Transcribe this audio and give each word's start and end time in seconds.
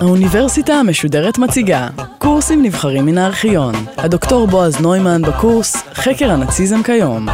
האוניברסיטה 0.00 0.74
המשודרת 0.74 1.38
מציגה 1.38 1.88
קורסים 2.18 2.62
נבחרים 2.62 3.06
מן 3.06 3.18
הארכיון. 3.18 3.74
הדוקטור 3.96 4.46
בועז 4.46 4.80
נוימן 4.80 5.22
בקורס 5.22 5.76
חקר 5.76 6.30
הנאציזם 6.30 6.82
כיום. 6.82 7.26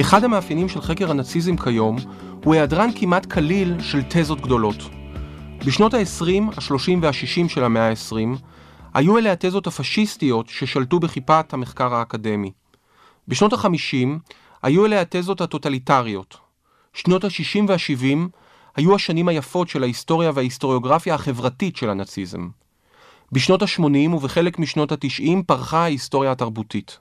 אחד 0.00 0.24
המאפיינים 0.24 0.68
של 0.68 0.80
חקר 0.80 1.10
הנאציזם 1.10 1.56
כיום 1.56 1.96
הוא 2.44 2.54
היעדרן 2.54 2.90
כמעט 2.94 3.26
כליל 3.26 3.80
של 3.80 4.02
תזות 4.08 4.40
גדולות. 4.40 4.82
בשנות 5.66 5.94
ה-20, 5.94 6.42
ה-30 6.56 6.90
וה-60 7.02 7.48
של 7.48 7.64
המאה 7.64 7.88
ה-20, 7.88 8.38
היו 8.94 9.18
אלה 9.18 9.32
התזות 9.32 9.66
הפשיסטיות 9.66 10.48
ששלטו 10.48 11.00
בכיפת 11.00 11.52
המחקר 11.52 11.94
האקדמי. 11.94 12.50
בשנות 13.28 13.52
ה-50 13.52 14.08
היו 14.62 14.86
אלה 14.86 15.00
התזות 15.00 15.40
הטוטליטריות. 15.40 16.36
שנות 16.92 17.24
ה-60 17.24 17.64
וה-70 17.68 18.28
היו 18.76 18.94
השנים 18.94 19.28
היפות 19.28 19.68
של 19.68 19.82
ההיסטוריה 19.82 20.30
וההיסטוריוגרפיה 20.34 21.14
החברתית 21.14 21.76
של 21.76 21.90
הנאציזם. 21.90 22.48
בשנות 23.32 23.62
ה-80 23.62 24.14
ובחלק 24.14 24.58
משנות 24.58 24.92
ה-90 24.92 25.42
פרחה 25.46 25.78
ההיסטוריה 25.78 26.32
התרבותית. 26.32 26.98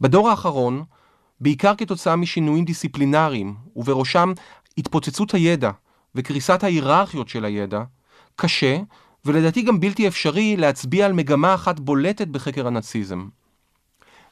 בדור 0.00 0.30
האחרון, 0.30 0.84
בעיקר 1.40 1.74
כתוצאה 1.78 2.16
משינויים 2.16 2.64
דיסציפלינריים, 2.64 3.54
ובראשם 3.76 4.32
התפוצצות 4.78 5.34
הידע 5.34 5.70
וקריסת 6.14 6.64
ההיררכיות 6.64 7.28
של 7.28 7.44
הידע, 7.44 7.82
קשה, 8.36 8.78
ולדעתי 9.24 9.62
גם 9.62 9.80
בלתי 9.80 10.08
אפשרי, 10.08 10.56
להצביע 10.56 11.06
על 11.06 11.12
מגמה 11.12 11.54
אחת 11.54 11.80
בולטת 11.80 12.28
בחקר 12.28 12.66
הנאציזם. 12.66 13.28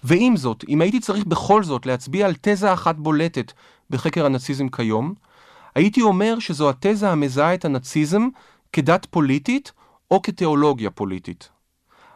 ועם 0.06 0.36
זאת, 0.36 0.64
אם 0.68 0.80
הייתי 0.80 1.00
צריך 1.00 1.24
בכל 1.24 1.64
זאת 1.64 1.86
להצביע 1.86 2.26
על 2.26 2.34
תזה 2.40 2.72
אחת 2.72 2.96
בולטת 2.96 3.52
בחקר 3.90 4.26
הנאציזם 4.26 4.68
כיום, 4.68 5.14
הייתי 5.74 6.02
אומר 6.02 6.38
שזו 6.38 6.70
התזה 6.70 7.10
המזהה 7.10 7.54
את 7.54 7.64
הנאציזם 7.64 8.28
כדת 8.72 9.06
פוליטית 9.10 9.72
או 10.10 10.22
כתיאולוגיה 10.22 10.90
פוליטית. 10.90 11.48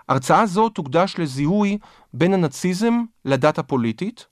הרצאה 0.09 0.47
זו 0.47 0.69
תוקדש 0.69 1.15
לזיהוי 1.19 1.79
בין 2.15 2.35
הנאציזם 2.35 3.03
לדת 3.25 3.59
הפוליטית, 3.59 4.27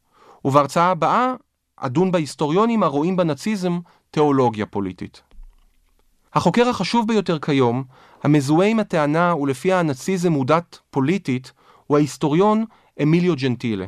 ובהרצאה 0.45 0.91
הבאה 0.91 1.35
אדון 1.77 2.13
בהיסטוריונים 2.13 2.83
הרואים 2.83 3.17
בנאציזם 3.17 3.79
תיאולוגיה 4.11 4.67
פוליטית. 4.67 5.23
החוקר 6.35 6.69
החשוב 6.69 7.09
ביותר 7.09 7.39
כיום, 7.39 7.85
המזוהה 8.23 8.69
עם 8.69 8.81
הטענה 8.81 9.37
ולפיה 9.37 9.81
הנאציזם 9.81 10.33
הוא 10.33 10.47
דת 10.47 10.79
פוליטית, 10.91 11.53
הוא 11.87 11.97
ההיסטוריון 11.97 12.65
אמיליו 13.03 13.37
ג'נטילה. 13.37 13.87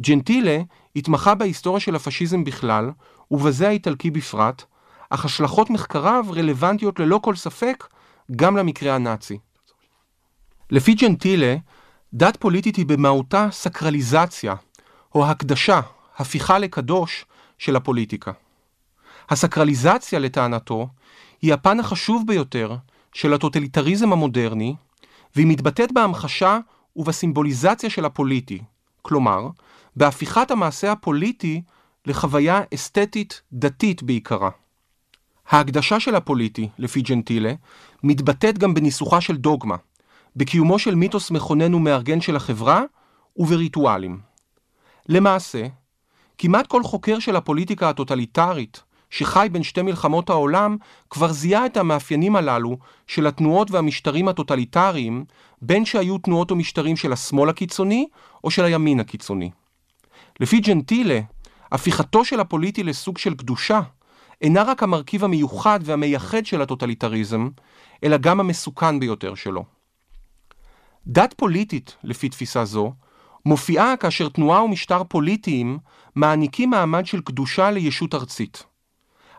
ג'נטילה 0.00 0.58
התמחה 0.96 1.34
בהיסטוריה 1.34 1.80
של 1.80 1.94
הפשיזם 1.94 2.44
בכלל, 2.44 2.90
ובזה 3.30 3.68
האיטלקי 3.68 4.10
בפרט, 4.10 4.64
אך 5.10 5.24
השלכות 5.24 5.70
מחקריו 5.70 6.24
רלוונטיות 6.30 7.00
ללא 7.00 7.20
כל 7.22 7.36
ספק 7.36 7.86
גם 8.36 8.56
למקרה 8.56 8.94
הנאצי. 8.94 9.38
לפי 10.70 10.94
ג'נטילה, 10.94 11.56
דת 12.14 12.36
פוליטית 12.36 12.76
היא 12.76 12.86
במהותה 12.86 13.48
סקרליזציה, 13.50 14.54
או 15.14 15.26
הקדשה, 15.26 15.80
הפיכה 16.16 16.58
לקדוש 16.58 17.24
של 17.58 17.76
הפוליטיקה. 17.76 18.32
הסקרליזציה, 19.28 20.18
לטענתו, 20.18 20.88
היא 21.42 21.54
הפן 21.54 21.80
החשוב 21.80 22.26
ביותר 22.26 22.76
של 23.12 23.32
הטוטליטריזם 23.34 24.12
המודרני, 24.12 24.74
והיא 25.36 25.46
מתבטאת 25.46 25.92
בהמחשה 25.92 26.58
ובסימבוליזציה 26.98 27.90
של 27.90 28.04
הפוליטי, 28.04 28.58
כלומר, 29.02 29.48
בהפיכת 29.96 30.50
המעשה 30.50 30.92
הפוליטי 30.92 31.62
לחוויה 32.06 32.60
אסתטית 32.74 33.42
דתית 33.52 34.02
בעיקרה. 34.02 34.50
ההקדשה 35.48 36.00
של 36.00 36.14
הפוליטי, 36.14 36.68
לפי 36.78 37.02
ג'נטילה, 37.02 37.52
מתבטאת 38.02 38.58
גם 38.58 38.74
בניסוחה 38.74 39.20
של 39.20 39.36
דוגמה, 39.36 39.76
בקיומו 40.36 40.78
של 40.78 40.94
מיתוס 40.94 41.30
מכונן 41.30 41.74
ומארגן 41.74 42.20
של 42.20 42.36
החברה 42.36 42.82
ובריטואלים. 43.36 44.20
למעשה, 45.08 45.66
כמעט 46.38 46.66
כל 46.66 46.82
חוקר 46.82 47.18
של 47.18 47.36
הפוליטיקה 47.36 47.88
הטוטליטרית 47.88 48.82
שחי 49.10 49.48
בין 49.52 49.62
שתי 49.62 49.82
מלחמות 49.82 50.30
העולם, 50.30 50.76
כבר 51.10 51.32
זיהה 51.32 51.66
את 51.66 51.76
המאפיינים 51.76 52.36
הללו 52.36 52.78
של 53.06 53.26
התנועות 53.26 53.70
והמשטרים 53.70 54.28
הטוטליטריים, 54.28 55.24
בין 55.62 55.84
שהיו 55.84 56.18
תנועות 56.18 56.52
ומשטרים 56.52 56.96
של 56.96 57.12
השמאל 57.12 57.48
הקיצוני 57.48 58.06
או 58.44 58.50
של 58.50 58.64
הימין 58.64 59.00
הקיצוני. 59.00 59.50
לפי 60.40 60.60
ג'נטילה, 60.60 61.20
הפיכתו 61.72 62.24
של 62.24 62.40
הפוליטי 62.40 62.82
לסוג 62.82 63.18
של 63.18 63.34
קדושה, 63.34 63.80
אינה 64.40 64.62
רק 64.62 64.82
המרכיב 64.82 65.24
המיוחד 65.24 65.80
והמייחד 65.82 66.46
של 66.46 66.62
הטוטליטריזם, 66.62 67.48
אלא 68.04 68.16
גם 68.16 68.40
המסוכן 68.40 69.00
ביותר 69.00 69.34
שלו. 69.34 69.64
דת 71.06 71.34
פוליטית, 71.36 71.96
לפי 72.04 72.28
תפיסה 72.28 72.64
זו, 72.64 72.92
מופיעה 73.46 73.96
כאשר 73.96 74.28
תנועה 74.28 74.62
ומשטר 74.62 75.04
פוליטיים 75.04 75.78
מעניקים 76.14 76.70
מעמד 76.70 77.06
של 77.06 77.20
קדושה 77.20 77.70
לישות 77.70 78.14
ארצית. 78.14 78.64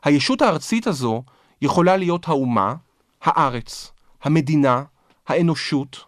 הישות 0.04 0.42
הארצית 0.42 0.88
הזו 0.88 1.24
יכולה 1.62 1.98
להיות 1.98 2.28
האומה, 2.28 2.76
הארץ, 3.22 3.92
המדינה, 4.24 4.84
האנושות, 5.28 6.06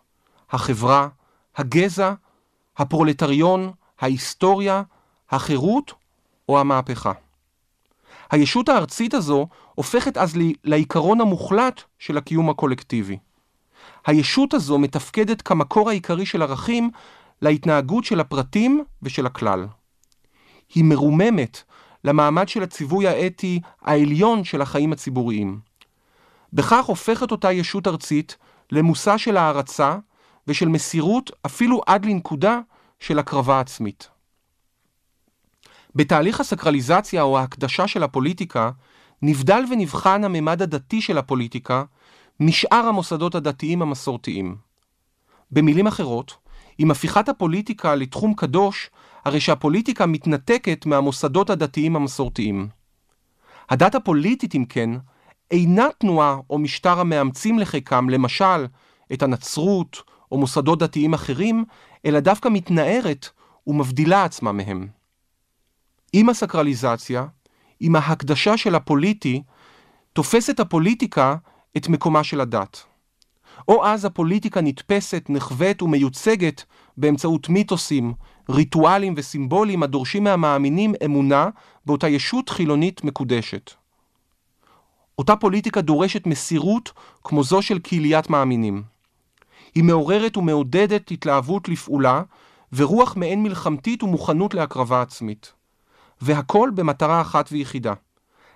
החברה, 0.52 1.08
הגזע, 1.56 2.14
הפרולטריון, 2.78 3.72
ההיסטוריה, 4.00 4.84
החירות 5.30 5.94
או 6.50 6.60
המהפכה. 6.60 7.12
הישות 8.32 8.70
הארצית 8.70 9.14
הזו 9.14 9.48
הופכת 9.76 10.18
אז 10.18 10.38
לעיקרון 10.64 11.22
המוחלט 11.22 11.82
של 12.00 12.18
הקיום 12.18 12.50
הקולקטיבי. 12.50 13.18
הישות 14.06 14.54
הזו 14.54 14.78
מתפקדת 14.78 15.42
כמקור 15.42 15.90
העיקרי 15.90 16.26
של 16.26 16.42
ערכים 16.42 16.90
להתנהגות 17.42 18.04
של 18.04 18.20
הפרטים 18.20 18.84
ושל 19.04 19.26
הכלל. 19.26 19.68
היא 20.76 20.84
מרוממת 20.84 21.64
למעמד 22.04 22.50
של 22.50 22.64
הציווי 22.64 23.08
האתי 23.08 23.60
העליון 23.82 24.44
של 24.44 24.62
החיים 24.62 24.94
הציבוריים. 24.94 25.60
בכך 26.54 26.86
הופכת 26.86 27.32
אותה 27.32 27.52
ישות 27.52 27.88
ארצית 27.88 28.38
למושא 28.72 29.18
של 29.18 29.38
הערצה 29.38 29.98
ושל 30.48 30.68
מסירות 30.68 31.32
אפילו 31.46 31.82
עד 31.86 32.06
לנקודה 32.06 32.60
של 33.00 33.20
הקרבה 33.20 33.60
עצמית. 33.60 34.10
בתהליך 35.96 36.40
הסקרליזציה 36.40 37.22
או 37.22 37.40
ההקדשה 37.40 37.88
של 37.88 38.04
הפוליטיקה, 38.04 38.72
נבדל 39.22 39.64
ונבחן 39.72 40.24
הממד 40.24 40.62
הדתי 40.62 41.02
של 41.02 41.18
הפוליטיקה 41.18 41.84
משאר 42.40 42.86
המוסדות 42.88 43.36
הדתיים 43.36 43.82
המסורתיים. 43.82 44.56
במילים 45.52 45.88
אחרות, 45.88 46.38
עם 46.78 46.92
הפיכת 46.92 47.30
הפוליטיקה 47.30 47.96
לתחום 47.96 48.34
קדוש, 48.34 48.90
הרי 49.26 49.40
שהפוליטיקה 49.40 50.06
מתנתקת 50.06 50.86
מהמוסדות 50.86 51.50
הדתיים 51.50 51.96
המסורתיים. 51.96 52.68
הדת 53.70 53.96
הפוליטית, 53.96 54.56
אם 54.56 54.66
כן, 54.70 54.90
אינה 55.52 55.88
תנועה 55.98 56.38
או 56.50 56.60
משטר 56.60 57.00
המאמצים 57.00 57.60
לחיקם, 57.60 58.10
למשל, 58.10 58.66
את 59.14 59.24
הנצרות 59.24 60.04
או 60.32 60.38
מוסדות 60.38 60.80
דתיים 60.80 61.14
אחרים, 61.14 61.66
אלא 62.06 62.20
דווקא 62.20 62.50
מתנערת 62.50 63.30
ומבדילה 63.68 64.24
עצמה 64.24 64.52
מהם. 64.52 64.88
עם 66.14 66.30
הסקרליזציה, 66.30 67.26
עם 67.80 67.96
ההקדשה 67.96 68.58
של 68.58 68.76
הפוליטי, 68.76 69.44
תופסת 70.14 70.60
הפוליטיקה 70.60 71.36
את 71.78 71.88
מקומה 71.88 72.24
של 72.24 72.42
הדת. 72.42 72.84
או 73.68 73.86
אז 73.86 74.06
הפוליטיקה 74.06 74.62
נתפסת, 74.62 75.26
נחווית 75.30 75.82
ומיוצגת 75.82 76.64
באמצעות 76.98 77.50
מיתוסים, 77.50 78.14
ריטואלים 78.50 79.14
וסימבולים 79.18 79.84
הדורשים 79.84 80.24
מהמאמינים 80.24 80.94
אמונה 81.06 81.50
באותה 81.86 82.08
ישות 82.08 82.50
חילונית 82.50 83.04
מקודשת. 83.04 83.72
אותה 85.18 85.36
פוליטיקה 85.36 85.82
דורשת 85.82 86.28
מסירות 86.28 86.92
כמו 87.24 87.44
זו 87.44 87.62
של 87.62 87.80
קהיליית 87.80 88.30
מאמינים. 88.30 88.84
היא 89.76 89.84
מעוררת 89.84 90.38
ומעודדת 90.38 91.12
התלהבות 91.12 91.70
לפעולה 91.70 92.22
ורוח 92.74 93.16
מעין 93.16 93.44
מלחמתית 93.44 94.04
ומוכנות 94.04 94.54
להקרבה 94.54 95.02
עצמית. 95.02 95.54
והכל 96.22 96.70
במטרה 96.76 97.22
אחת 97.22 97.50
ויחידה, 97.52 97.94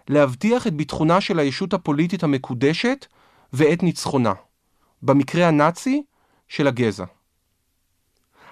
להבטיח 0.07 0.67
את 0.67 0.73
ביטחונה 0.73 1.21
של 1.21 1.39
הישות 1.39 1.73
הפוליטית 1.73 2.23
המקודשת 2.23 3.05
ואת 3.53 3.83
ניצחונה. 3.83 4.33
במקרה 5.05 5.47
הנאצי, 5.47 6.03
של 6.47 6.67
הגזע. 6.67 7.05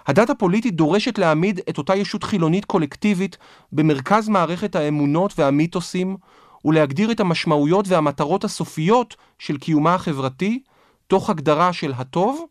הדת 0.08 0.30
הפוליטית 0.30 0.76
דורשת 0.76 1.18
להעמיד 1.18 1.60
את 1.70 1.78
אותה 1.78 1.96
ישות 1.96 2.24
חילונית 2.24 2.66
קולקטיבית 2.66 3.38
במרכז 3.72 4.30
מערכת 4.30 4.76
האמונות 4.76 5.34
והמיתוסים, 5.40 6.18
ולהגדיר 6.66 7.12
את 7.12 7.20
המשמעויות 7.20 7.88
והמטרות 7.88 8.44
הסופיות 8.44 9.16
של 9.40 9.58
קיומה 9.58 9.96
החברתי, 9.96 10.64
תוך 11.08 11.30
הגדרה 11.30 11.74
של 11.74 11.94
הטוב 11.98 12.46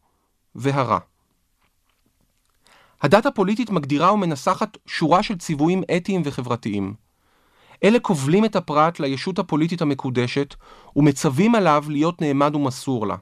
והרע. 0.54 0.98
הדת 3.02 3.26
הפוליטית 3.26 3.70
מגדירה 3.70 4.12
ומנסחת 4.12 4.78
שורה 4.86 5.22
של 5.22 5.38
ציוויים 5.38 5.82
אתיים 5.96 6.22
וחברתיים. 6.24 6.94
אלה 7.84 8.00
כובלים 8.00 8.44
את 8.44 8.56
הפרט 8.56 9.00
לישות 9.00 9.38
הפוליטית 9.38 9.82
המקודשת 9.82 10.54
ומצווים 10.96 11.54
עליו 11.54 11.84
להיות 11.88 12.20
נעמד 12.20 12.54
ומסור 12.54 13.06
לה. 13.06 13.16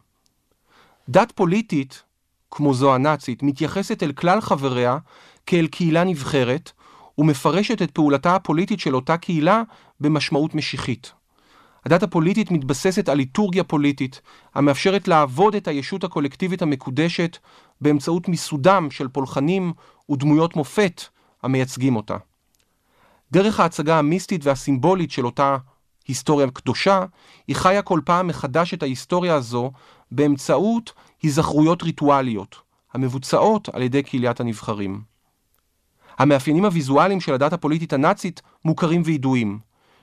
דת 1.11 1.33
פוליטית, 1.33 2.03
כמו 2.51 2.75
זו 2.75 2.95
הנאצית, 2.95 3.43
מתייחסת 3.43 4.03
אל 4.03 4.13
כלל 4.13 4.41
חבריה 4.41 4.99
כאל 5.47 5.67
קהילה 5.67 6.05
נבחרת, 6.05 6.73
ומפרשת 7.19 7.83
את 7.83 7.91
פעולתה 7.91 8.35
הפוליטית 8.35 8.81
של 8.81 8.95
אותה 8.95 9.17
קהילה 9.17 9.63
במשמעות 10.01 10.55
משיחית. 10.55 11.13
הדת 11.87 12.03
הפוליטית 12.03 12.51
מתבססת 12.51 13.09
על 13.09 13.17
ליטורגיה 13.17 13.65
פוליטית, 13.65 14.21
המאפשרת 14.55 15.09
לעבוד 15.09 15.55
את 15.55 15.69
הישות 15.69 16.05
הקולקטיבית 16.05 16.63
המקודשת 16.63 17.39
באמצעות 17.81 18.29
מיסודם 18.29 18.89
של 18.91 19.09
פולחנים 19.09 19.73
ודמויות 20.11 20.57
מופת 20.57 21.03
המייצגים 21.43 21.97
אותה. 21.97 22.17
דרך 23.33 23.61
ההצגה 23.61 23.99
המיסטית 23.99 24.45
והסימבולית 24.45 25.11
של 25.11 25.27
אותה 25.27 25.57
היסטוריה 26.09 26.51
קדושה, 26.51 27.05
היא 27.49 27.57
חיה 27.57 27.83
כל 27.83 28.01
פעם 28.05 28.27
מחדש 28.27 28.75
את 28.75 28.83
ההיסטוריה 28.83 29.35
הזו 29.35 29.73
באמצעות 30.13 30.93
היזכרויות 31.23 31.83
ריטואליות, 31.83 32.57
המבוצעות 32.93 33.69
על 33.69 33.83
ידי 33.83 34.03
קהיליית 34.03 34.41
הנבחרים. 34.41 35.03
המאפיינים 36.19 36.65
הוויזואליים 36.65 37.21
של 37.21 37.35
הדת 37.35 37.53
הפוליטית 37.53 37.93
הנאצית 37.93 38.43
מוכרים 38.65 39.03
וידועים. 39.05 39.59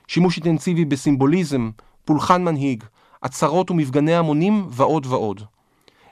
שימוש 0.08 0.36
אינטנסיבי 0.36 0.84
בסימבוליזם, 0.84 1.70
פולחן 2.04 2.44
מנהיג, 2.44 2.84
עצרות 3.20 3.70
ומפגני 3.70 4.14
המונים 4.14 4.66
ועוד 4.70 5.06
ועוד. 5.06 5.42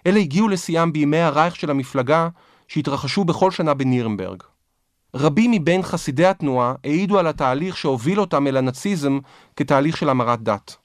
אלה 0.06 0.20
הגיעו 0.20 0.48
לשיאם 0.48 0.92
בימי 0.92 1.18
הרייך 1.18 1.56
של 1.56 1.70
המפלגה 1.70 2.28
שהתרחשו 2.68 3.24
בכל 3.24 3.50
שנה 3.50 3.74
בנירנברג. 3.74 4.42
רבים 5.14 5.50
מבין 5.50 5.82
חסידי 5.82 6.26
התנועה 6.26 6.74
העידו 6.84 7.18
על 7.18 7.26
התהליך 7.26 7.76
שהוביל 7.76 8.20
אותם 8.20 8.46
אל 8.46 8.56
הנאציזם 8.56 9.18
כתהליך 9.56 9.96
של 9.96 10.08
המרת 10.08 10.42
דת. 10.42 10.76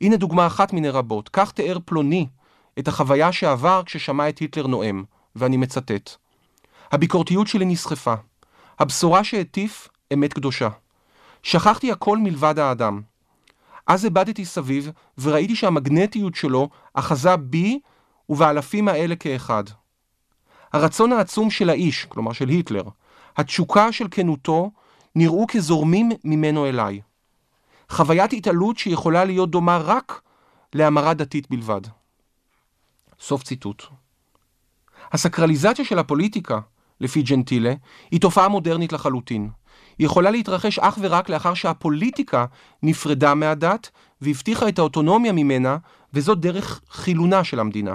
הנה 0.00 0.16
דוגמה 0.16 0.46
אחת 0.46 0.72
מיני 0.72 0.90
רבות, 0.90 1.28
כך 1.28 1.52
תיאר 1.52 1.78
פלוני 1.84 2.26
את 2.80 2.88
החוויה 2.88 3.32
שעבר 3.32 3.82
כששמע 3.86 4.28
את 4.28 4.38
היטלר 4.38 4.66
נואם, 4.66 5.04
ואני 5.36 5.56
מצטט: 5.56 6.10
הביקורתיות 6.92 7.46
שלי 7.46 7.64
נסחפה. 7.64 8.14
הבשורה 8.78 9.24
שהטיף, 9.24 9.88
אמת 10.12 10.32
קדושה. 10.32 10.68
שכחתי 11.42 11.92
הכל 11.92 12.18
מלבד 12.18 12.58
האדם. 12.58 13.00
אז 13.86 14.04
הבטתי 14.04 14.44
סביב 14.44 14.90
וראיתי 15.18 15.56
שהמגנטיות 15.56 16.34
שלו 16.34 16.68
אחזה 16.94 17.36
בי 17.36 17.80
ובאלפים 18.28 18.88
האלה 18.88 19.16
כאחד. 19.16 19.64
הרצון 20.72 21.12
העצום 21.12 21.50
של 21.50 21.70
האיש, 21.70 22.04
כלומר 22.04 22.32
של 22.32 22.48
היטלר, 22.48 22.84
התשוקה 23.36 23.92
של 23.92 24.06
כנותו, 24.10 24.70
נראו 25.14 25.46
כזורמים 25.48 26.10
ממנו 26.24 26.66
אליי. 26.66 27.00
חוויית 27.88 28.32
התעלות 28.32 28.78
שיכולה 28.78 29.24
להיות 29.24 29.50
דומה 29.50 29.78
רק 29.78 30.20
להמרה 30.74 31.14
דתית 31.14 31.50
בלבד. 31.50 31.80
סוף 33.20 33.42
ציטוט. 33.42 33.82
הסקרליזציה 35.12 35.84
של 35.84 35.98
הפוליטיקה, 35.98 36.60
לפי 37.00 37.22
ג'נטילה, 37.22 37.72
היא 38.10 38.20
תופעה 38.20 38.48
מודרנית 38.48 38.92
לחלוטין. 38.92 39.50
היא 39.98 40.06
יכולה 40.06 40.30
להתרחש 40.30 40.78
אך 40.78 40.98
ורק 41.00 41.28
לאחר 41.28 41.54
שהפוליטיקה 41.54 42.46
נפרדה 42.82 43.34
מהדת 43.34 43.90
והבטיחה 44.20 44.68
את 44.68 44.78
האוטונומיה 44.78 45.32
ממנה, 45.32 45.76
וזאת 46.14 46.40
דרך 46.40 46.80
חילונה 46.90 47.44
של 47.44 47.60
המדינה. 47.60 47.94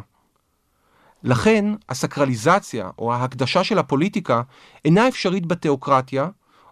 לכן, 1.23 1.65
הסקרליזציה 1.89 2.89
או 2.99 3.13
ההקדשה 3.13 3.63
של 3.63 3.79
הפוליטיקה 3.79 4.41
אינה 4.85 5.07
אפשרית 5.07 5.45
בתיאוקרטיה, 5.45 6.29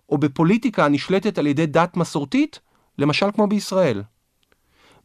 או 0.10 0.18
בפוליטיקה 0.18 0.86
הנשלטת 0.86 1.38
על 1.38 1.48
ידי 1.48 1.66
דת 1.66 1.98
מסורתית, 1.98 2.60
למשל 2.98 3.32
כמו 3.32 3.48
בישראל. 3.48 4.04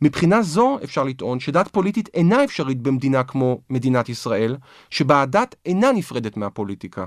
מבחינה 0.03 0.43
זו 0.43 0.79
אפשר 0.85 1.05
לטעון 1.05 1.41
שדת 1.41 1.69
פוליטית 1.69 2.09
אינה 2.15 2.45
אפשרית 2.45 2.83
במדינה 2.83 3.23
כמו 3.23 3.61
מדינת 3.71 4.09
ישראל, 4.09 4.57
שבה 4.91 5.23
הדת 5.23 5.55
אינה 5.67 5.93
נפרדת 5.93 6.37
מהפוליטיקה. 6.37 7.05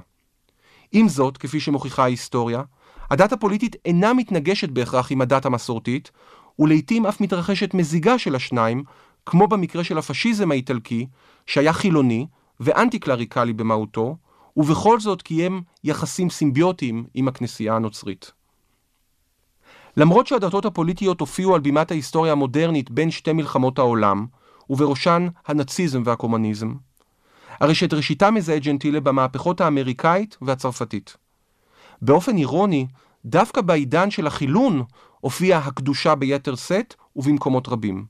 עם 0.92 1.08
זאת, 1.08 1.38
כפי 1.38 1.60
שמוכיחה 1.60 2.04
ההיסטוריה, 2.04 2.62
הדת 3.12 3.34
הפוליטית 3.34 3.76
אינה 3.86 4.14
מתנגשת 4.14 4.70
בהכרח 4.70 5.12
עם 5.12 5.22
הדת 5.22 5.46
המסורתית, 5.46 6.12
ולעיתים 6.60 7.06
אף 7.06 7.22
מתרחשת 7.22 7.74
מזיגה 7.74 8.20
של 8.20 8.36
השניים, 8.36 8.84
כמו 9.26 9.48
במקרה 9.48 9.84
של 9.84 9.98
הפשיזם 9.98 10.52
האיטלקי, 10.52 11.08
שהיה 11.46 11.74
חילוני 11.74 12.28
ואנטי 12.60 13.00
קלריקלי 13.00 13.54
במהותו, 13.54 14.18
ובכל 14.58 15.00
זאת 15.00 15.22
קיים 15.22 15.62
יחסים 15.84 16.30
סימביוטיים 16.30 17.06
עם 17.14 17.28
הכנסייה 17.28 17.76
הנוצרית. 17.76 18.32
למרות 19.98 20.28
שהדתות 20.28 20.66
הפוליטיות 20.66 21.20
הופיעו 21.20 21.56
על 21.56 21.62
בימת 21.62 21.92
ההיסטוריה 21.92 22.32
המודרנית 22.32 22.92
בין 22.92 23.12
שתי 23.12 23.34
מלחמות 23.34 23.80
העולם, 23.80 24.26
ובראשן 24.70 25.28
הנאציזם 25.48 26.04
והקומוניזם, 26.06 26.74
הרי 27.60 27.76
שאת 27.76 27.94
ראשיתה 27.94 28.32
מזהה 28.32 28.60
ג'נטילה 28.60 29.00
במהפכות 29.00 29.62
האמריקאית 29.62 30.38
והצרפתית. 30.42 31.18
באופן 32.02 32.38
אירוני, 32.38 32.88
דווקא 33.26 33.62
בעידן 33.62 34.12
של 34.12 34.28
החילון 34.28 34.84
הופיעה 35.20 35.60
הקדושה 35.60 36.16
ביתר 36.16 36.56
שאת 36.56 36.96
ובמקומות 37.16 37.68
רבים. 37.68 38.06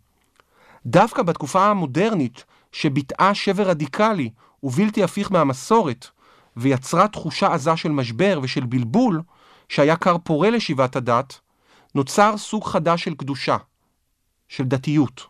דווקא 0.85 1.23
בתקופה 1.23 1.65
המודרנית, 1.65 2.45
שביטאה 2.71 3.33
שבר 3.33 3.69
רדיקלי 3.69 4.29
ובלתי 4.63 5.03
הפיך 5.03 5.31
מהמסורת, 5.31 6.07
ויצרה 6.57 7.07
תחושה 7.07 7.53
עזה 7.53 7.77
של 7.77 7.89
משבר 7.89 8.39
ושל 8.43 8.65
בלבול, 8.65 9.21
שהיה 9.69 9.95
כר 9.95 10.17
פורה 10.23 10.49
לשיבת 10.49 10.95
הדת, 10.95 11.39
נוצר 11.95 12.37
סוג 12.37 12.65
חדש 12.65 13.03
של 13.03 13.15
קדושה, 13.15 13.57
של 14.47 14.63
דתיות. 14.63 15.27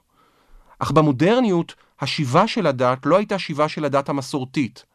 אך 0.80 0.92
במודרניות, 0.92 1.76
השיבה 2.00 2.48
של 2.48 2.68
הדת 2.68 3.06
לא 3.06 3.18
הייתה 3.18 3.40
שיבה 3.40 3.70
של 3.70 3.86
הדת 3.86 4.10
המסורתית, 4.10 4.86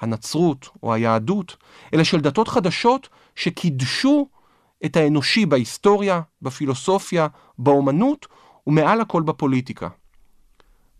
הנצרות 0.00 0.68
או 0.82 0.94
היהדות, 0.94 1.56
אלא 1.94 2.04
של 2.04 2.20
דתות 2.20 2.48
חדשות 2.48 3.08
שקידשו 3.36 4.28
את 4.84 4.96
האנושי 4.96 5.46
בהיסטוריה, 5.46 6.20
בפילוסופיה, 6.42 7.26
באומנות 7.58 8.26
ומעל 8.66 9.00
הכל 9.00 9.22
בפוליטיקה. 9.22 9.88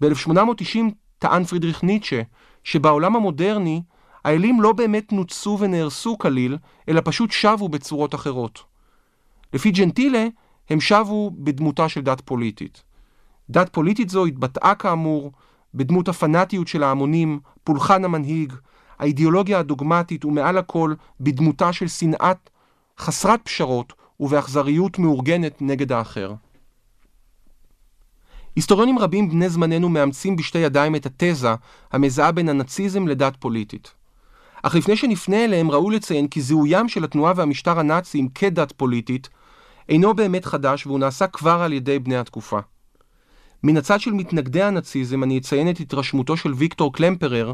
ב-1890 0.01 0.79
טען 1.19 1.45
פרידריך 1.45 1.83
ניטשה 1.83 2.23
שבעולם 2.65 3.17
המודרני 3.17 3.83
האלים 4.25 4.61
לא 4.61 4.73
באמת 4.73 5.13
נוצו 5.13 5.57
ונהרסו 5.61 6.19
כליל, 6.19 6.59
אלא 6.89 7.01
פשוט 7.05 7.31
שבו 7.31 7.69
בצורות 7.69 8.15
אחרות. 8.15 8.74
לפי 9.55 9.71
ג'נטילה, 9.71 10.27
הם 10.71 10.81
שבו 10.81 11.31
בדמותה 11.35 11.89
של 11.89 12.01
דת 12.01 12.21
פוליטית. 12.21 12.83
דת 13.51 13.69
פוליטית 13.73 14.11
זו 14.11 14.27
התבטאה 14.27 14.75
כאמור 14.75 15.33
בדמות 15.75 16.09
הפנאטיות 16.09 16.69
של 16.69 16.83
ההמונים, 16.83 17.41
פולחן 17.65 18.05
המנהיג, 18.05 18.53
האידיאולוגיה 18.99 19.59
הדוגמטית 19.59 20.25
ומעל 20.25 20.59
הכל 20.59 20.95
בדמותה 21.21 21.73
של 21.73 21.89
שנאת 21.89 22.51
חסרת 22.99 23.41
פשרות 23.45 23.93
ובאכזריות 24.21 24.99
מאורגנת 24.99 25.63
נגד 25.63 25.93
האחר. 25.93 26.35
היסטוריונים 28.57 28.99
רבים 28.99 29.31
בני 29.31 29.49
זמננו 29.49 29.89
מאמצים 29.89 30.37
בשתי 30.37 30.59
ידיים 30.59 30.97
את 30.97 31.07
התזה 31.07 31.55
המזהה 31.93 32.33
בין 32.33 32.49
הנאציזם 32.49 33.09
לדת 33.09 33.37
פוליטית. 33.37 33.93
אך 34.63 34.75
לפני 34.75 34.97
שנפנה 34.97 35.45
אליהם 35.45 35.71
ראוי 35.71 35.97
לציין 35.97 36.29
כי 36.29 36.41
זיהוים 36.41 36.89
של 36.89 37.05
התנועה 37.05 37.33
והמשטר 37.37 37.79
הנאציים 37.79 38.29
כדת 38.29 38.73
פוליטית 38.73 39.29
אינו 39.89 40.15
באמת 40.15 40.45
חדש 40.45 40.87
והוא 40.87 40.99
נעשה 40.99 41.27
כבר 41.27 41.63
על 41.63 41.73
ידי 41.73 41.99
בני 41.99 42.17
התקופה. 42.17 42.59
מן 43.63 43.77
הצד 43.77 44.01
של 44.01 44.13
מתנגדי 44.13 44.63
הנאציזם 44.63 45.23
אני 45.23 45.39
אציין 45.39 45.71
את 45.71 45.81
התרשמותו 45.81 46.37
של 46.37 46.53
ויקטור 46.53 46.93
קלמפרר, 46.93 47.53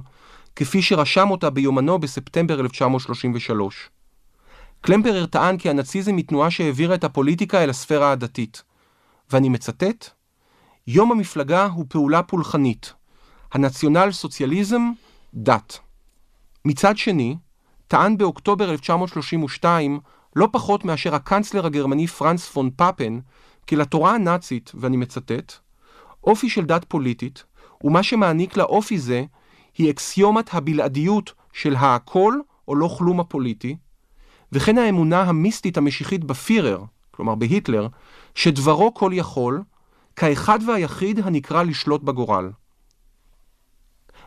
כפי 0.57 0.83
שרשם 0.83 1.31
אותה 1.31 1.51
ביומנו 1.51 1.99
בספטמבר 1.99 2.61
1933. 2.61 3.91
קלמפרר 4.81 5.27
טען 5.27 5.57
כי 5.57 5.71
הנאציזם 5.71 6.17
היא 6.17 6.25
תנועה 6.25 6.51
שהעבירה 6.51 6.95
את 6.95 7.05
הפוליטיקה 7.05 7.65
אל 7.65 7.71
הספירה 7.71 8.13
הדתית. 8.13 8.63
ואני 9.31 9.49
מצטט: 9.49 10.11
יום 10.87 11.13
המפלגה 11.13 11.67
הוא 11.67 11.87
פעולה 11.89 12.23
פולחנית. 12.23 12.93
הנציונל 13.53 14.13
סוציאליזם, 14.13 14.83
דת. 15.35 15.79
מצד 16.65 16.97
שני, 16.97 17.37
טען 17.89 18.17
באוקטובר 18.17 18.71
1932 18.71 20.01
לא 20.37 20.49
פחות 20.53 20.85
מאשר 20.85 21.15
הקנצלר 21.15 21.67
הגרמני 21.67 22.07
פרנס 22.07 22.49
פון 22.49 22.71
פאפן, 22.77 23.19
כי 23.67 23.77
לתורה 23.77 24.15
הנאצית, 24.15 24.73
ואני 24.75 24.97
מצטט, 24.97 25.53
אופי 26.25 26.51
של 26.51 26.65
דת 26.65 26.85
פוליטית, 26.85 27.45
ומה 27.85 28.03
שמעניק 28.03 28.57
לה 28.57 28.65
אופי 28.65 28.99
זה, 28.99 29.25
היא 29.79 29.91
אקסיומת 29.91 30.55
הבלעדיות 30.55 31.33
של 31.53 31.77
הכל 31.77 32.35
או 32.69 32.75
לא 32.75 32.95
כלום 32.99 33.21
הפוליטי, 33.21 33.77
וכן 34.53 34.79
האמונה 34.79 35.23
המיסטית 35.23 35.77
המשיחית 35.77 36.25
בפירר, 36.25 36.85
כלומר 37.11 37.35
בהיטלר, 37.35 37.89
שדברו 38.35 38.95
כל 38.95 39.11
יכול, 39.15 39.63
כאחד 40.17 40.59
והיחיד 40.67 41.19
הנקרא 41.19 41.63
לשלוט 41.63 42.03
בגורל. 42.03 42.51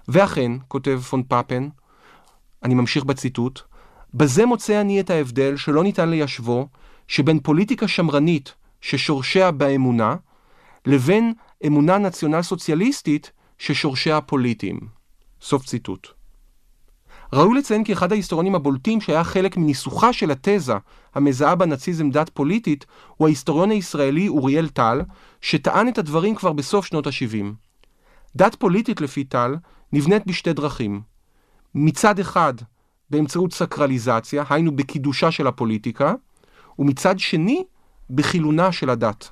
ואכן, 0.07 0.51
כותב 0.67 0.99
פון 1.09 1.23
פאפן, 1.23 1.69
אני 2.63 2.73
ממשיך 2.73 3.03
בציטוט, 3.03 3.61
בזה 4.13 4.45
מוצא 4.45 4.81
אני 4.81 4.99
את 4.99 5.09
ההבדל 5.09 5.57
שלא 5.57 5.83
ניתן 5.83 6.09
ליישבו, 6.09 6.67
שבין 7.07 7.39
פוליטיקה 7.39 7.87
שמרנית 7.87 8.53
ששורשיה 8.81 9.51
באמונה, 9.51 10.15
לבין 10.85 11.33
אמונה 11.67 11.97
נציונל 11.97 12.41
סוציאליסטית 12.41 13.31
ששורשיה 13.57 14.21
פוליטיים. 14.21 14.79
סוף 15.41 15.65
ציטוט. 15.65 16.07
ראוי 17.33 17.57
לציין 17.57 17.83
כי 17.83 17.93
אחד 17.93 18.11
ההיסטוריונים 18.11 18.55
הבולטים 18.55 19.01
שהיה 19.01 19.23
חלק 19.23 19.57
מניסוחה 19.57 20.13
של 20.13 20.31
התזה 20.31 20.73
המזהה 21.15 21.55
בנאציזם 21.55 22.09
דת 22.09 22.29
פוליטית, 22.29 22.85
הוא 23.17 23.27
ההיסטוריון 23.27 23.71
הישראלי 23.71 24.27
אוריאל 24.27 24.69
טל, 24.69 25.01
שטען 25.41 25.87
את 25.87 25.97
הדברים 25.97 26.35
כבר 26.35 26.53
בסוף 26.53 26.85
שנות 26.85 27.07
ה-70. 27.07 27.45
דת 28.35 28.55
פוליטית 28.55 29.01
לפי 29.01 29.23
טל 29.23 29.55
נבנית 29.93 30.27
בשתי 30.27 30.53
דרכים. 30.53 31.01
מצד 31.75 32.19
אחד, 32.19 32.53
באמצעות 33.13 33.53
סקרליזציה, 33.53 34.43
היינו 34.49 34.75
בקידושה 34.75 35.31
של 35.31 35.47
הפוליטיקה, 35.47 36.13
ומצד 36.79 37.19
שני, 37.19 37.63
בחילונה 38.09 38.71
של 38.71 38.89
הדת. 38.89 39.29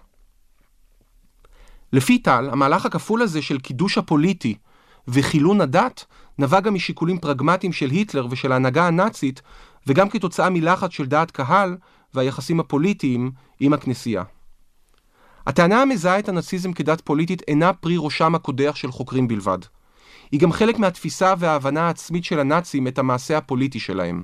לפי 1.93 2.19
טל, 2.19 2.49
המהלך 2.51 2.85
הכפול 2.85 3.21
הזה 3.21 3.41
של 3.41 3.59
קידוש 3.59 3.97
הפוליטי 3.97 4.55
וחילון 5.07 5.61
הדת 5.61 6.05
נבע 6.39 6.59
גם 6.59 6.73
משיקולים 6.73 7.19
פרגמטיים 7.19 7.73
של 7.73 7.89
היטלר 7.89 8.27
ושל 8.29 8.51
ההנהגה 8.51 8.87
הנאצית, 8.87 9.41
וגם 9.87 10.09
כתוצאה 10.09 10.49
מלחץ 10.49 10.91
של 10.91 11.05
דעת 11.05 11.31
קהל 11.31 11.77
והיחסים 12.13 12.59
הפוליטיים 12.59 13.31
עם 13.59 13.73
הכנסייה. 13.73 14.23
הטענה 15.47 15.81
המזהה 15.81 16.19
את 16.19 16.29
הנאציזם 16.29 16.73
כדת 16.73 17.01
פוליטית 17.01 17.41
אינה 17.47 17.73
פרי 17.73 17.95
ראשם 17.97 18.35
הקודח 18.35 18.75
של 18.75 18.91
חוקרים 18.91 19.27
בלבד. 19.27 19.59
היא 20.31 20.39
גם 20.39 20.51
חלק 20.51 20.79
מהתפיסה 20.79 21.33
וההבנה 21.37 21.81
העצמית 21.81 22.23
של 22.23 22.39
הנאצים 22.39 22.87
את 22.87 22.99
המעשה 22.99 23.37
הפוליטי 23.37 23.79
שלהם. 23.79 24.23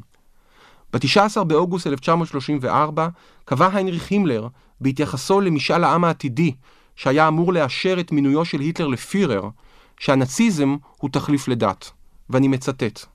ב-19 0.94 1.44
באוגוסט 1.44 1.88
1934 1.88 3.08
קבע 3.46 3.70
היינריך 3.74 4.12
הימלר, 4.12 4.48
בהתייחסו 4.82 5.42
למשאל 5.42 5.84
העם 5.84 6.04
העתידי, 6.04 6.54
שהיה 6.96 7.28
אמור 7.28 7.54
לאשר 7.54 8.00
את 8.00 8.12
מינויו 8.12 8.46
של 8.46 8.60
היטלר 8.60 8.88
לפירר, 8.88 9.50
שהנאציזם 10.00 10.76
הוא 10.98 11.10
תחליף 11.10 11.48
לדת. 11.48 11.92
ואני 12.30 12.48
מצטט: 12.48 13.06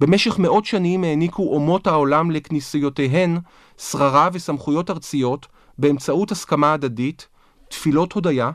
במשך 0.00 0.38
מאות 0.38 0.64
שנים 0.64 1.04
העניקו 1.04 1.54
אומות 1.54 1.86
העולם 1.86 2.30
לכנסיותיהן 2.30 3.38
שררה 3.78 4.28
וסמכויות 4.32 4.90
ארציות 4.90 5.46
באמצעות 5.78 6.32
הסכמה 6.32 6.72
הדדית, 6.72 7.28
תפילות 7.68 8.12
הודיה 8.12 8.50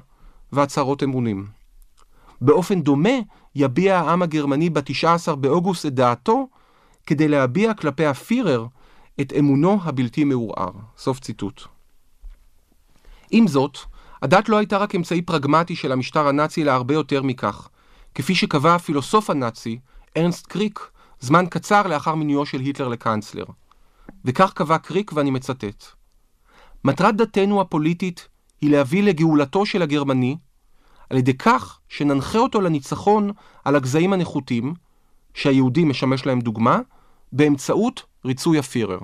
והצהרות 0.51 1.03
אמונים. 1.03 1.47
באופן 2.41 2.81
דומה 2.81 3.19
יביע 3.55 3.99
העם 3.99 4.21
הגרמני 4.21 4.69
ב-19 4.69 5.35
באוגוסט 5.35 5.85
את 5.85 5.93
דעתו 5.93 6.47
כדי 7.05 7.27
להביע 7.27 7.73
כלפי 7.73 8.05
הפירר 8.05 8.65
את 9.21 9.33
אמונו 9.39 9.79
הבלתי 9.83 10.23
מעורער. 10.23 10.71
סוף 10.97 11.19
ציטוט. 11.19 11.61
עם 13.31 13.47
זאת, 13.47 13.77
הדת 14.21 14.49
לא 14.49 14.57
הייתה 14.57 14.77
רק 14.77 14.95
אמצעי 14.95 15.21
פרגמטי 15.21 15.75
של 15.75 15.91
המשטר 15.91 16.27
הנאצי, 16.27 16.63
אלא 16.63 16.71
הרבה 16.71 16.93
יותר 16.93 17.23
מכך. 17.23 17.69
כפי 18.15 18.35
שקבע 18.35 18.75
הפילוסוף 18.75 19.29
הנאצי, 19.29 19.79
ארנסט 20.17 20.47
קריק, 20.47 20.89
זמן 21.19 21.45
קצר 21.49 21.87
לאחר 21.87 22.15
מינויו 22.15 22.45
של 22.45 22.59
היטלר 22.59 22.87
לקאנצלר. 22.87 23.45
וכך 24.25 24.53
קבע 24.53 24.77
קריק, 24.77 25.11
ואני 25.13 25.31
מצטט: 25.31 25.85
מטרת 26.83 27.15
דתנו 27.15 27.61
הפוליטית 27.61 28.27
היא 28.61 28.71
להביא 28.71 29.03
לגאולתו 29.03 29.65
של 29.65 29.81
הגרמני, 29.81 30.37
על 31.09 31.17
ידי 31.17 31.33
כך 31.33 31.79
שננחה 31.89 32.37
אותו 32.37 32.61
לניצחון 32.61 33.31
על 33.65 33.75
הגזעים 33.75 34.13
הנחותים, 34.13 34.73
שהיהודים 35.33 35.89
משמש 35.89 36.25
להם 36.25 36.41
דוגמה, 36.41 36.79
באמצעות 37.31 38.03
ריצוי 38.25 38.59
הפירר. 38.59 38.99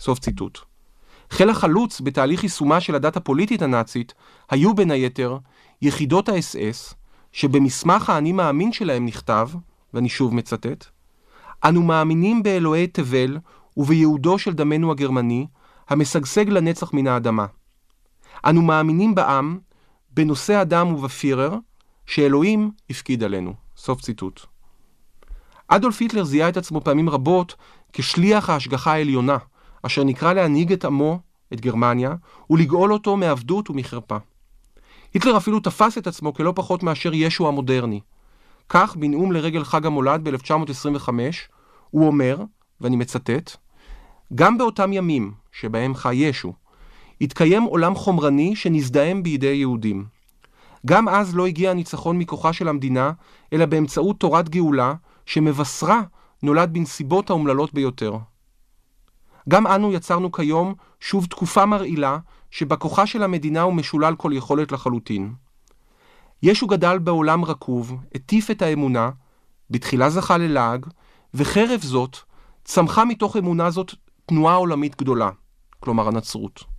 סוף 0.00 0.18
ציטוט. 0.18 0.58
חיל 1.30 1.50
החלוץ 1.50 2.00
בתהליך 2.00 2.42
יישומה 2.42 2.80
של 2.80 2.94
הדת 2.94 3.16
הפוליטית 3.16 3.62
הנאצית 3.62 4.14
היו 4.50 4.74
בין 4.74 4.90
היתר 4.90 5.38
יחידות 5.82 6.28
האס-אס, 6.28 6.94
שבמסמך 7.32 8.10
האני 8.10 8.32
מאמין 8.32 8.72
שלהם 8.72 9.06
נכתב, 9.06 9.48
ואני 9.94 10.08
שוב 10.08 10.34
מצטט, 10.34 10.84
אנו 11.64 11.82
מאמינים 11.82 12.42
באלוהי 12.42 12.86
תבל 12.86 13.38
ובייעודו 13.76 14.38
של 14.38 14.52
דמנו 14.52 14.90
הגרמני, 14.90 15.46
המשגשג 15.88 16.48
לנצח 16.48 16.92
מן 16.92 17.06
האדמה. 17.06 17.46
אנו 18.46 18.62
מאמינים 18.62 19.14
בעם, 19.14 19.58
בנושא 20.14 20.54
הדם 20.54 20.94
ובפירר, 20.94 21.54
שאלוהים 22.06 22.70
הפקיד 22.90 23.22
עלינו. 23.22 23.54
סוף 23.76 24.00
ציטוט. 24.00 24.40
אדולף 25.68 26.00
היטלר 26.00 26.24
זיהה 26.24 26.48
את 26.48 26.56
עצמו 26.56 26.80
פעמים 26.80 27.08
רבות 27.10 27.54
כשליח 27.92 28.50
ההשגחה 28.50 28.92
העליונה, 28.92 29.36
אשר 29.82 30.04
נקרא 30.04 30.32
להנהיג 30.32 30.72
את 30.72 30.84
עמו, 30.84 31.20
את 31.52 31.60
גרמניה, 31.60 32.14
ולגאול 32.50 32.92
אותו 32.92 33.16
מעבדות 33.16 33.70
ומחרפה. 33.70 34.16
היטלר 35.14 35.36
אפילו 35.36 35.60
תפס 35.60 35.98
את 35.98 36.06
עצמו 36.06 36.34
כלא 36.34 36.52
פחות 36.56 36.82
מאשר 36.82 37.14
ישו 37.14 37.48
המודרני. 37.48 38.00
כך, 38.68 38.96
בנאום 38.96 39.32
לרגל 39.32 39.64
חג 39.64 39.86
המולד 39.86 40.28
ב-1925, 40.28 41.08
הוא 41.90 42.06
אומר, 42.06 42.38
ואני 42.80 42.96
מצטט, 42.96 43.56
גם 44.34 44.58
באותם 44.58 44.92
ימים 44.92 45.32
שבהם 45.52 45.94
חי 45.94 46.14
ישו, 46.14 46.52
התקיים 47.20 47.62
עולם 47.62 47.94
חומרני 47.94 48.56
שנזדהם 48.56 49.22
בידי 49.22 49.46
יהודים. 49.46 50.04
גם 50.86 51.08
אז 51.08 51.34
לא 51.36 51.46
הגיע 51.46 51.70
הניצחון 51.70 52.18
מכוחה 52.18 52.52
של 52.52 52.68
המדינה, 52.68 53.12
אלא 53.52 53.66
באמצעות 53.66 54.20
תורת 54.20 54.48
גאולה, 54.48 54.94
שמבשרה 55.26 56.02
נולד 56.42 56.72
בנסיבות 56.72 57.30
האומללות 57.30 57.74
ביותר. 57.74 58.16
גם 59.48 59.66
אנו 59.66 59.92
יצרנו 59.92 60.32
כיום 60.32 60.74
שוב 61.00 61.26
תקופה 61.26 61.66
מרעילה, 61.66 62.18
שבה 62.50 62.76
כוחה 62.76 63.06
של 63.06 63.22
המדינה 63.22 63.62
הוא 63.62 63.74
משולל 63.74 64.14
כל 64.16 64.32
יכולת 64.34 64.72
לחלוטין. 64.72 65.34
ישו 66.42 66.66
גדל 66.66 66.98
בעולם 66.98 67.44
רקוב, 67.44 67.96
הטיף 68.14 68.50
את 68.50 68.62
האמונה, 68.62 69.10
בתחילה 69.70 70.10
זכה 70.10 70.36
ללעג, 70.36 70.86
וחרף 71.34 71.82
זאת, 71.82 72.16
צמחה 72.64 73.04
מתוך 73.04 73.36
אמונה 73.36 73.70
זאת 73.70 73.94
תנועה 74.26 74.54
עולמית 74.54 74.96
גדולה, 74.96 75.30
כלומר 75.80 76.08
הנצרות. 76.08 76.73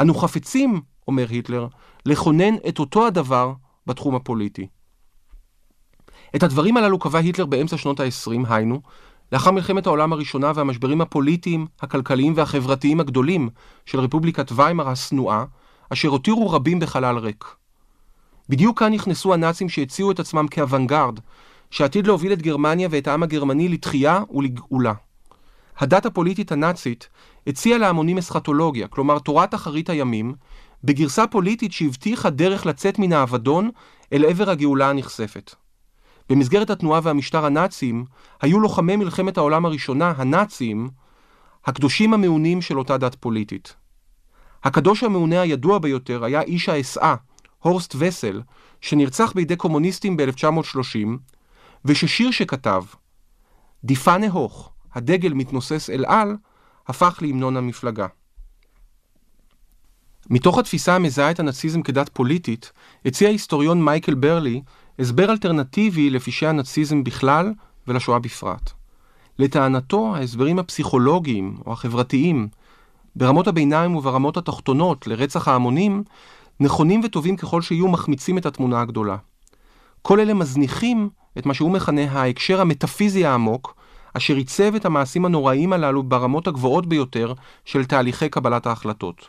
אנו 0.00 0.14
חפצים, 0.14 0.80
אומר 1.08 1.26
היטלר, 1.28 1.66
לכונן 2.06 2.54
את 2.68 2.78
אותו 2.78 3.06
הדבר 3.06 3.52
בתחום 3.86 4.14
הפוליטי. 4.14 4.66
את 6.36 6.42
הדברים 6.42 6.76
הללו 6.76 6.98
קבע 6.98 7.18
היטלר 7.18 7.46
באמצע 7.46 7.76
שנות 7.76 8.00
ה-20, 8.00 8.30
היינו, 8.48 8.80
לאחר 9.32 9.50
מלחמת 9.50 9.86
העולם 9.86 10.12
הראשונה 10.12 10.52
והמשברים 10.54 11.00
הפוליטיים, 11.00 11.66
הכלכליים 11.80 12.32
והחברתיים 12.36 13.00
הגדולים 13.00 13.48
של 13.86 14.00
רפובליקת 14.00 14.52
ויימר 14.52 14.88
השנואה, 14.88 15.44
אשר 15.90 16.08
הותירו 16.08 16.50
רבים 16.50 16.80
בחלל 16.80 17.18
ריק. 17.18 17.44
בדיוק 18.48 18.78
כאן 18.78 18.92
נכנסו 18.92 19.34
הנאצים 19.34 19.68
שהציעו 19.68 20.10
את 20.10 20.20
עצמם 20.20 20.46
כאוונגרד, 20.48 21.20
שעתיד 21.70 22.06
להוביל 22.06 22.32
את 22.32 22.42
גרמניה 22.42 22.88
ואת 22.90 23.08
העם 23.08 23.22
הגרמני 23.22 23.68
לתחייה 23.68 24.20
ולגאולה. 24.30 24.92
הדת 25.78 26.06
הפוליטית 26.06 26.52
הנאצית 26.52 27.08
הציעה 27.46 27.78
להמונים 27.78 28.18
אסכטולוגיה, 28.18 28.88
כלומר 28.88 29.18
תורת 29.18 29.54
אחרית 29.54 29.90
הימים, 29.90 30.34
בגרסה 30.84 31.26
פוליטית 31.26 31.72
שהבטיחה 31.72 32.30
דרך 32.30 32.66
לצאת 32.66 32.98
מן 32.98 33.12
האבדון 33.12 33.70
אל 34.12 34.24
עבר 34.24 34.50
הגאולה 34.50 34.90
הנכספת. 34.90 35.54
במסגרת 36.28 36.70
התנועה 36.70 37.00
והמשטר 37.02 37.44
הנאציים, 37.44 38.04
היו 38.42 38.60
לוחמי 38.60 38.96
מלחמת 38.96 39.38
העולם 39.38 39.66
הראשונה, 39.66 40.12
הנאצים, 40.16 40.90
הקדושים 41.64 42.14
המעונים 42.14 42.62
של 42.62 42.78
אותה 42.78 42.98
דת 42.98 43.14
פוליטית. 43.14 43.76
הקדוש 44.64 45.02
המעונה 45.02 45.40
הידוע 45.40 45.78
ביותר 45.78 46.24
היה 46.24 46.40
איש 46.40 46.68
האס-אה, 46.68 47.14
הורסט 47.58 47.94
וסל, 47.98 48.42
שנרצח 48.80 49.32
בידי 49.32 49.56
קומוניסטים 49.56 50.16
ב-1930, 50.16 51.08
וששיר 51.84 52.30
שכתב, 52.30 52.84
דיפה 53.84 54.18
נהוך, 54.18 54.73
הדגל 54.94 55.32
מתנוסס 55.32 55.90
אל 55.90 56.04
על, 56.08 56.36
הפך 56.86 57.18
להמנון 57.22 57.56
המפלגה. 57.56 58.06
מתוך 60.30 60.58
התפיסה 60.58 60.96
המזהה 60.96 61.30
את 61.30 61.40
הנאציזם 61.40 61.82
כדת 61.82 62.08
פוליטית, 62.08 62.72
הציע 63.06 63.28
ההיסטוריון 63.28 63.84
מייקל 63.84 64.14
ברלי 64.14 64.62
הסבר 64.98 65.30
אלטרנטיבי 65.30 66.10
לפשעי 66.10 66.48
הנאציזם 66.48 67.04
בכלל 67.04 67.52
ולשואה 67.88 68.18
בפרט. 68.18 68.70
לטענתו, 69.38 70.16
ההסברים 70.16 70.58
הפסיכולוגיים 70.58 71.56
או 71.66 71.72
החברתיים 71.72 72.48
ברמות 73.16 73.48
הביניים 73.48 73.96
וברמות 73.96 74.36
התחתונות 74.36 75.06
לרצח 75.06 75.48
ההמונים 75.48 76.04
נכונים 76.60 77.00
וטובים 77.04 77.36
ככל 77.36 77.62
שיהיו 77.62 77.88
מחמיצים 77.88 78.38
את 78.38 78.46
התמונה 78.46 78.80
הגדולה. 78.80 79.16
כל 80.02 80.20
אלה 80.20 80.34
מזניחים 80.34 81.08
את 81.38 81.46
מה 81.46 81.54
שהוא 81.54 81.70
מכנה 81.70 82.12
ההקשר 82.12 82.60
המטאפיזי 82.60 83.26
העמוק, 83.26 83.74
אשר 84.14 84.34
עיצב 84.34 84.74
את 84.74 84.84
המעשים 84.84 85.24
הנוראיים 85.24 85.72
הללו 85.72 86.02
ברמות 86.02 86.46
הגבוהות 86.46 86.86
ביותר 86.86 87.32
של 87.64 87.84
תהליכי 87.84 88.28
קבלת 88.28 88.66
ההחלטות. 88.66 89.28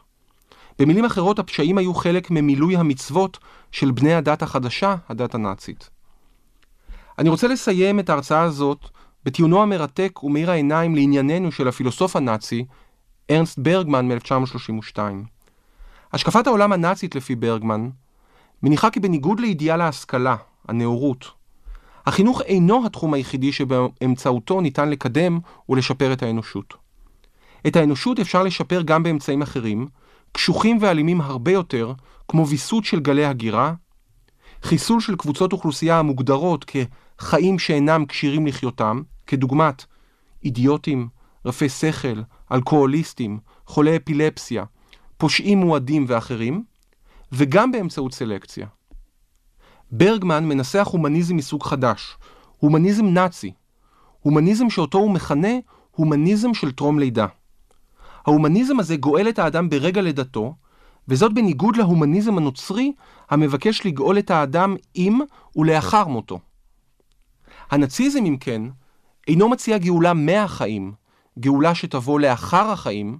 במילים 0.80 1.06
אחרות, 1.06 1.40
הפשעים 1.40 1.78
היו 1.78 1.94
חלק 1.94 2.32
ממילוי 2.32 2.78
המצוות 2.78 3.40
של 3.72 3.92
בני 3.92 4.14
הדת 4.14 4.42
החדשה, 4.42 4.96
הדת 5.10 5.36
הנאצית. 5.36 5.90
אני 7.20 7.30
רוצה 7.30 7.48
לסיים 7.48 8.00
את 8.00 8.10
ההרצאה 8.10 8.42
הזאת 8.42 8.80
בטיעונו 9.26 9.62
המרתק 9.62 10.24
ומאיר 10.24 10.52
העיניים 10.52 10.96
לענייננו 10.96 11.52
של 11.52 11.68
הפילוסוף 11.68 12.16
הנאצי, 12.16 12.66
ארנסט 13.32 13.60
ברגמן 13.60 14.12
מ-1932. 14.12 15.00
השקפת 16.14 16.48
העולם 16.48 16.72
הנאצית 16.72 17.16
לפי 17.16 17.36
ברגמן 17.36 17.90
מניחה 18.64 18.90
כי 18.90 19.00
בניגוד 19.00 19.40
לאידיאל 19.40 19.82
ההשכלה, 19.82 20.36
הנאורות, 20.68 21.26
החינוך 22.06 22.42
אינו 22.42 22.86
התחום 22.86 23.14
היחידי 23.14 23.52
שבאמצעותו 23.52 24.62
ניתן 24.62 24.90
לקדם 24.90 25.40
ולשפר 25.70 26.14
את 26.14 26.24
האנושות. 26.24 26.74
את 27.68 27.76
האנושות 27.76 28.20
אפשר 28.20 28.44
לשפר 28.44 28.82
גם 28.82 29.04
באמצעים 29.04 29.42
אחרים, 29.42 29.88
קשוחים 30.32 30.78
ואלימים 30.82 31.22
הרבה 31.22 31.52
יותר, 31.52 31.94
כמו 32.28 32.48
ויסות 32.48 32.86
של 32.86 33.00
גלי 33.00 33.26
הגירה, 33.26 33.74
חיסול 34.64 35.00
של 35.00 35.16
קבוצות 35.16 35.54
אוכלוסייה 35.54 36.00
המוגדרות 36.00 36.66
כחיים 36.66 37.60
שאינם 37.60 38.06
כשירים 38.06 38.48
לחיותם, 38.48 39.02
כדוגמת 39.28 39.86
אידיוטים, 40.44 41.08
רפי 41.46 41.70
שכל, 41.70 42.22
אלכוהוליסטים, 42.52 43.40
חולי 43.68 43.98
אפילפסיה, 43.98 44.64
פושעים 45.18 45.58
מועדים 45.58 46.06
ואחרים, 46.08 46.64
וגם 47.32 47.72
באמצעות 47.72 48.14
סלקציה. 48.14 48.68
ברגמן 49.92 50.46
מנסח 50.46 50.88
הומניזם 50.92 51.36
מסוג 51.36 51.64
חדש, 51.64 52.18
הומניזם 52.58 53.06
נאצי, 53.06 53.52
הומניזם 54.20 54.70
שאותו 54.70 54.98
הוא 54.98 55.12
מכנה 55.12 55.54
הומניזם 55.92 56.54
של 56.54 56.72
טרום 56.72 57.00
לידה. 57.00 57.26
ההומניזם 58.26 58.80
הזה 58.80 58.96
גואל 58.96 59.30
את 59.30 59.40
האדם 59.40 59.70
ברגע 59.70 60.02
לידתו, 60.02 60.56
וזאת 61.08 61.34
בניגוד 61.34 61.78
להומניזם 61.78 62.38
הנוצרי 62.38 62.94
המבקש 63.30 63.86
לגאול 63.86 64.20
את 64.20 64.32
האדם 64.32 64.76
עם 64.94 65.20
ולאחר 65.56 66.08
מותו. 66.08 66.40
הנאציזם, 67.72 68.26
אם 68.26 68.38
כן, 68.40 68.62
אינו 69.28 69.50
מציע 69.50 69.78
גאולה 69.78 70.14
מהחיים, 70.14 70.94
גאולה 71.40 71.76
שתבוא 71.76 72.20
לאחר 72.20 72.72
החיים, 72.72 73.18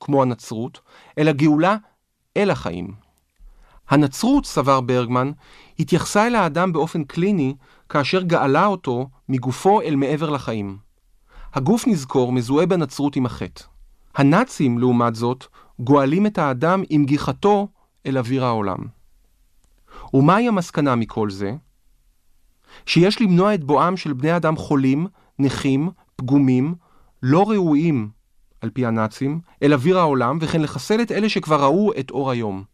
כמו 0.00 0.22
הנצרות, 0.22 0.80
אלא 1.18 1.32
גאולה 1.32 1.76
אל 2.36 2.50
החיים. 2.50 3.05
הנצרות, 3.88 4.46
סבר 4.46 4.80
ברגמן, 4.80 5.30
התייחסה 5.78 6.26
אל 6.26 6.34
האדם 6.34 6.72
באופן 6.72 7.04
קליני 7.04 7.54
כאשר 7.88 8.22
גאלה 8.22 8.66
אותו 8.66 9.08
מגופו 9.28 9.80
אל 9.80 9.96
מעבר 9.96 10.30
לחיים. 10.30 10.78
הגוף 11.54 11.86
נזכור 11.86 12.32
מזוהה 12.32 12.66
בנצרות 12.66 13.16
עם 13.16 13.26
החטא. 13.26 13.64
הנאצים, 14.14 14.78
לעומת 14.78 15.14
זאת, 15.14 15.46
גואלים 15.80 16.26
את 16.26 16.38
האדם 16.38 16.82
עם 16.88 17.04
גיחתו 17.04 17.68
אל 18.06 18.18
אוויר 18.18 18.44
העולם. 18.44 18.78
ומהי 20.14 20.48
המסקנה 20.48 20.94
מכל 20.94 21.30
זה? 21.30 21.54
שיש 22.86 23.20
למנוע 23.20 23.54
את 23.54 23.64
בואם 23.64 23.96
של 23.96 24.12
בני 24.12 24.36
אדם 24.36 24.56
חולים, 24.56 25.06
נכים, 25.38 25.90
פגומים, 26.16 26.74
לא 27.22 27.50
ראויים, 27.50 28.08
על 28.60 28.70
פי 28.70 28.86
הנאצים, 28.86 29.40
אל 29.62 29.72
אוויר 29.72 29.98
העולם, 29.98 30.38
וכן 30.40 30.62
לחסל 30.62 31.02
את 31.02 31.12
אלה 31.12 31.28
שכבר 31.28 31.62
ראו 31.62 31.92
את 32.00 32.10
אור 32.10 32.30
היום. 32.30 32.64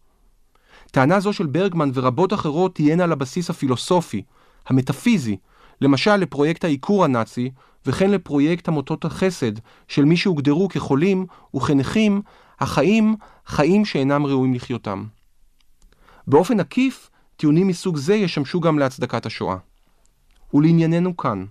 טענה 0.92 1.20
זו 1.20 1.32
של 1.32 1.46
ברגמן 1.46 1.90
ורבות 1.94 2.32
אחרות 2.32 2.74
תהיינה 2.74 3.04
על 3.04 3.12
הבסיס 3.12 3.50
הפילוסופי, 3.50 4.22
המטאפיזי, 4.66 5.36
למשל 5.80 6.16
לפרויקט 6.16 6.64
העיקור 6.64 7.04
הנאצי, 7.04 7.50
וכן 7.86 8.10
לפרויקט 8.10 8.68
עמותות 8.68 9.04
החסד 9.04 9.52
של 9.88 10.04
מי 10.04 10.16
שהוגדרו 10.16 10.68
כחולים 10.68 11.26
וכנכים, 11.56 12.22
החיים 12.60 13.16
חיים 13.46 13.84
שאינם 13.84 14.26
ראויים 14.26 14.54
לחיותם. 14.54 15.04
באופן 16.26 16.60
עקיף, 16.60 17.10
טיעונים 17.36 17.68
מסוג 17.68 17.96
זה 17.96 18.14
ישמשו 18.14 18.60
גם 18.60 18.78
להצדקת 18.78 19.26
השואה. 19.26 19.56
ולענייננו 20.54 21.16
כאן. 21.16 21.44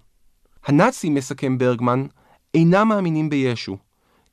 הנאצים, 0.65 1.13
מסכם 1.13 1.57
ברגמן, 1.57 2.05
אינם 2.53 2.87
מאמינים 2.87 3.29
בישו, 3.29 3.77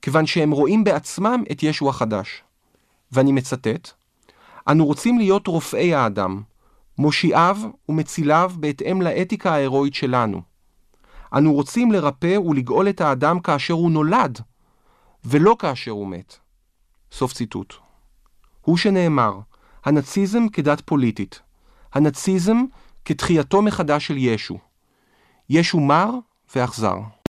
כיוון 0.03 0.27
שהם 0.27 0.51
רואים 0.51 0.85
בעצמם 0.85 1.43
את 1.53 1.63
ישו 1.63 1.89
החדש. 1.89 2.43
ואני 3.13 3.33
מצטט, 3.33 3.91
אנו 4.69 4.87
רוצים 4.87 5.19
להיות 5.19 5.47
רופאי 5.47 5.95
האדם, 5.95 6.43
מושיעיו 6.99 7.59
ומציליו 7.89 8.53
בהתאם 8.57 9.03
לאתיקה 9.03 9.53
ההירואית 9.53 9.95
שלנו. 9.95 10.43
אנו 11.35 11.53
רוצים 11.53 11.93
לרפא 11.93 12.39
ולגאול 12.39 12.89
את 12.89 13.01
האדם 13.01 13.41
כאשר 13.41 13.75
הוא 13.75 13.91
נולד, 13.91 14.41
ולא 15.25 15.57
כאשר 15.59 15.91
הוא 15.91 16.09
מת. 16.09 16.37
סוף 17.13 17.33
ציטוט. 17.33 17.75
הוא 18.61 18.77
שנאמר, 18.77 19.39
הנאציזם 19.85 20.49
כדת 20.49 20.81
פוליטית, 20.81 21.43
הנאציזם 21.93 22.65
כתחייתו 23.05 23.63
מחדש 23.63 24.07
של 24.07 24.17
ישו. 24.17 24.59
ישו 25.51 25.81
מר 25.81 26.11
ואכזר. 26.57 26.97